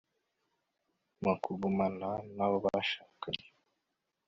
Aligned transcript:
mu 1.23 1.33
kugumana 1.43 2.09
na 2.35 2.45
bo 2.49 2.57
bashakanye 2.65 3.47